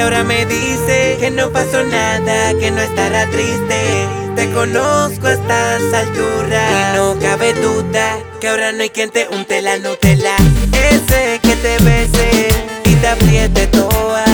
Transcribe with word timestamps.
ahora 0.00 0.24
me 0.24 0.46
dice 0.46 1.16
que 1.20 1.30
no 1.30 1.50
pasó 1.50 1.84
nada, 1.84 2.54
que 2.58 2.70
no 2.70 2.80
estará 2.80 3.26
triste. 3.26 4.06
Te 4.36 4.50
conozco 4.50 5.26
a 5.26 5.32
estas 5.32 5.92
alturas 5.92 6.70
y 6.72 6.96
no 6.96 7.18
cabe 7.18 7.52
duda 7.54 8.18
que 8.40 8.48
ahora 8.48 8.72
no 8.72 8.82
hay 8.82 8.90
quien 8.90 9.10
te 9.10 9.28
unte 9.28 9.60
la 9.60 9.76
Nutella. 9.78 10.36
Ese 10.72 11.40
que 11.42 11.56
te 11.56 11.76
bese 11.84 12.48
y 12.84 12.94
te 12.94 13.08
apriete 13.08 13.66
toda. 13.66 14.24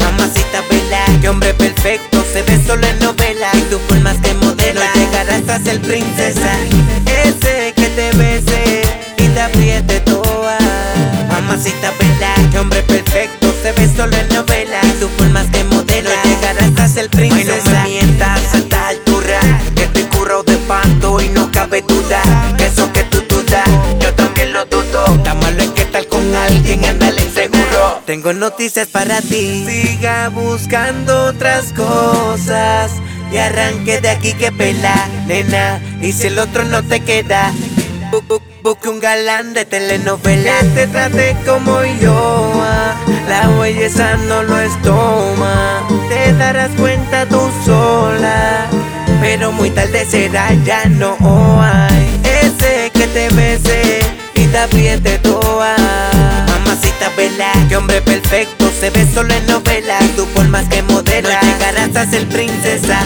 Mamacita 0.00 0.62
vela, 0.70 1.04
que 1.20 1.28
hombre 1.28 1.52
perfecto 1.54 2.24
se 2.32 2.42
ve 2.42 2.58
solo 2.64 2.86
en 2.86 2.98
novela. 3.00 3.50
Y 3.54 3.60
tú 3.62 3.78
por 3.88 4.00
más 4.00 4.16
que 4.18 4.32
modela, 4.34 4.90
no 4.94 5.00
llegarás 5.00 5.48
a 5.48 5.58
ser 5.62 5.80
princesa. 5.80 6.50
Ser 17.10 17.10
princesa. 17.10 17.52
Ay, 17.54 17.62
no 17.64 17.82
me 17.82 17.88
mientas 17.88 18.54
esta 18.54 18.88
altura 18.88 19.40
Que 19.74 19.82
estoy 19.84 20.02
curro 20.04 20.42
de 20.42 20.56
panto 20.68 21.20
y 21.20 21.28
no 21.30 21.50
cabe 21.52 21.82
duda 21.82 22.22
Que 22.56 22.66
eso 22.66 22.90
que 22.92 23.02
tú 23.04 23.22
dudas, 23.28 23.68
yo 24.00 24.12
también 24.14 24.52
lo 24.52 24.64
dudo 24.66 25.04
Tan 25.22 25.38
malo 25.40 25.62
es 25.62 25.70
que 25.70 25.82
estar 25.82 26.06
con 26.08 26.34
alguien 26.34 26.84
anda 26.84 27.08
el 27.08 27.18
inseguro 27.20 28.02
Tengo 28.06 28.32
noticias 28.32 28.88
para 28.88 29.20
ti. 29.22 29.64
Siga 29.66 30.28
buscando 30.28 31.24
otras 31.26 31.72
cosas. 31.72 32.92
Y 33.32 33.38
arranque 33.38 34.00
de 34.00 34.10
aquí 34.10 34.32
que 34.34 34.52
pela, 34.52 34.94
nena. 35.26 35.80
Y 36.02 36.12
si 36.12 36.26
el 36.28 36.38
otro 36.38 36.64
no 36.64 36.82
te 36.82 37.00
queda, 37.00 37.50
bu- 38.12 38.22
bu- 38.28 38.42
busque 38.62 38.88
un 38.90 39.00
galán 39.00 39.54
de 39.54 39.64
telenovela. 39.64 40.52
Que 40.60 40.66
te 40.66 40.86
trate 40.86 41.36
como 41.46 41.82
yo. 42.00 42.52
ah, 42.62 42.94
La 43.28 43.48
belleza 43.48 44.16
no 44.28 44.42
lo 44.42 44.58
es 44.60 44.80
toma. 44.82 45.82
Te 46.08 46.32
darás 46.64 46.80
cuenta 46.80 47.26
tú 47.26 47.50
sola. 47.64 48.68
Pero 49.20 49.52
muy 49.52 49.70
tarde 49.70 50.06
será, 50.08 50.52
ya 50.64 50.84
no 50.86 51.16
hay. 51.60 52.20
Ese 52.42 52.90
que 52.92 53.06
te 53.08 53.28
bese 53.30 54.00
y 54.34 54.46
te 54.46 54.58
apriete 54.58 55.18
toda. 55.18 55.76
Mamacita 56.48 57.10
vela, 57.16 57.52
que 57.68 57.76
hombre 57.76 58.00
perfecto 58.02 58.70
se 58.78 58.90
ve 58.90 59.06
solo 59.12 59.32
en 59.34 59.46
novela. 59.46 59.98
Tú 60.16 60.26
por 60.34 60.48
más 60.48 60.68
que 60.68 60.82
modela, 60.82 61.40
no 61.42 61.48
llegarás 61.48 61.96
a 61.96 62.10
ser 62.10 62.26
princesa. 62.28 63.00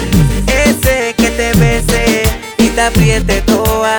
Ese 0.47 1.14
que 1.17 1.31
te 1.31 1.53
bese 1.59 2.23
y 2.59 2.69
te 2.69 2.81
apriete 2.81 3.41
toda. 3.42 3.98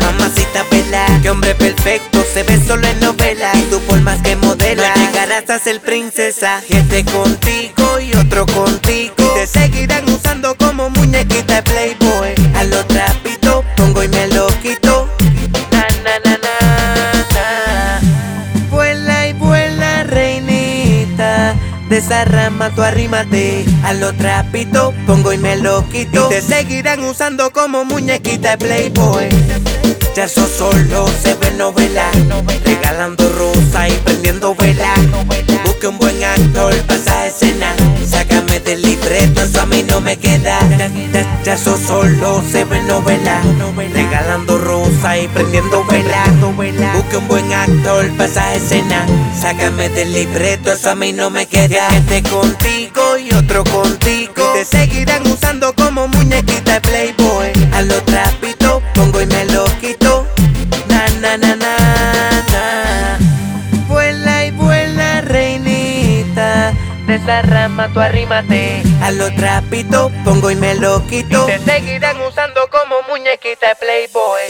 Mamacita 0.00 0.64
vela, 0.70 1.06
que 1.22 1.30
hombre 1.30 1.54
perfecto 1.54 2.24
se 2.32 2.42
ve 2.42 2.58
solo 2.66 2.86
en 2.86 3.00
novela. 3.00 3.52
Tú 3.70 3.80
por 3.80 4.00
más 4.00 4.20
que 4.22 4.36
modela, 4.36 4.92
no 4.94 5.02
llegarás 5.02 5.48
a 5.50 5.58
ser 5.58 5.80
princesa. 5.80 6.60
Y 6.68 6.76
este 6.76 7.04
contigo 7.04 8.00
y 8.00 8.07
contigo. 8.46 9.14
Y 9.18 9.40
te 9.40 9.46
seguirán 9.46 10.08
usando 10.08 10.54
como 10.56 10.90
muñequita 10.90 11.56
de 11.56 11.62
Playboy. 11.62 12.34
A 12.56 12.64
lo 12.64 12.84
trapito 12.86 13.64
pongo 13.76 14.02
y 14.02 14.08
me 14.08 14.28
lo 14.28 14.46
quito. 14.62 15.08
Na, 15.72 15.86
na, 16.04 16.18
na, 16.24 16.38
na, 16.38 17.12
na. 17.34 18.00
Vuela 18.70 19.28
y 19.28 19.32
vuela, 19.34 20.04
reinita. 20.04 21.54
De 21.88 21.98
esa 21.98 22.26
rama 22.26 22.68
tú 22.74 22.82
arrímate 22.82 23.64
A 23.82 23.94
lo 23.94 24.12
trapito 24.12 24.92
pongo 25.06 25.32
y 25.32 25.38
me 25.38 25.56
lo 25.56 25.88
quito 25.88 26.26
Y 26.26 26.34
te 26.34 26.42
seguirán 26.42 27.02
usando 27.02 27.50
como 27.50 27.86
muñequita 27.86 28.56
de 28.56 28.58
Playboy 28.58 29.28
Ya 30.14 30.24
eso 30.24 30.46
solo 30.46 31.08
se 31.22 31.34
ve 31.36 31.50
novela 31.52 32.10
Regalando 32.62 33.26
rosa 33.32 33.88
y 33.88 33.92
prendiendo 34.04 34.54
vela 34.54 34.94
Eso 39.10 39.62
a 39.62 39.66
mí 39.66 39.82
no 39.88 40.02
me 40.02 40.18
queda 40.18 40.58
Ya, 41.42 41.56
solo 41.56 42.42
se 42.50 42.64
ve 42.64 42.82
novela. 42.82 43.40
Regalando 43.94 44.58
rosa 44.58 45.18
y 45.18 45.28
prendiendo 45.28 45.82
vela. 45.84 46.24
Busque 46.94 47.16
un 47.16 47.26
buen 47.26 47.50
actor 47.52 48.10
para 48.18 48.26
esa 48.26 48.54
escena. 48.54 49.06
Sácame 49.40 49.88
del 49.88 50.12
libreto, 50.12 50.72
eso 50.72 50.90
a 50.90 50.94
mí 50.94 51.12
no 51.12 51.30
me 51.30 51.46
queda. 51.46 51.88
Este 51.88 52.22
contigo 52.22 53.16
y 53.16 53.34
otro 53.34 53.64
contigo. 53.64 54.52
Te 54.52 54.64
seguirán 54.64 55.24
De 67.08 67.14
esa 67.14 67.40
rama 67.40 67.88
tú 67.94 68.00
arrímate. 68.00 68.82
A 69.02 69.10
lo 69.12 69.32
trapito 69.34 70.12
pongo 70.26 70.50
y 70.50 70.56
me 70.56 70.74
lo 70.74 71.06
quito. 71.06 71.46
te 71.46 71.58
seguirán 71.58 72.20
usando 72.20 72.60
como 72.68 73.00
muñequita 73.08 73.68
de 73.68 73.76
Playboy. 73.76 74.42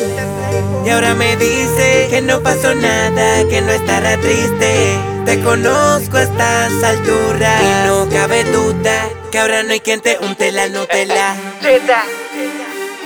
Y 0.84 0.90
ahora 0.90 1.14
me 1.14 1.36
dice 1.36 2.08
que 2.10 2.20
no 2.20 2.42
pasó 2.42 2.74
nada, 2.74 3.48
que 3.48 3.60
no 3.60 3.70
estará 3.70 4.16
triste. 4.16 4.98
Te 5.24 5.40
conozco 5.40 6.16
a 6.16 6.22
estas 6.24 6.82
alturas. 6.82 7.62
Y 7.62 7.86
no 7.86 8.08
cabe 8.08 8.42
duda 8.42 9.08
que 9.30 9.38
ahora 9.38 9.62
no 9.62 9.70
hay 9.70 9.78
quien 9.78 10.00
te 10.00 10.18
unte 10.18 10.50
la 10.50 10.68
Nutella. 10.68 11.36
Zeta, 11.62 12.02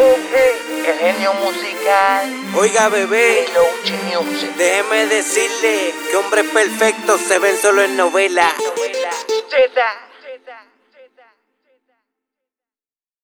el 0.00 0.98
genio 0.98 1.34
musical 1.34 1.72
Oiga, 2.54 2.88
bebé. 2.88 3.46
Déjeme 4.58 5.06
decirle 5.06 5.94
que 6.10 6.16
hombres 6.16 6.46
perfectos 6.52 7.20
se 7.20 7.38
ven 7.38 7.56
solo 7.56 7.82
en 7.82 7.96
novela. 7.96 8.52
did 9.52 9.74
that. 9.74 10.11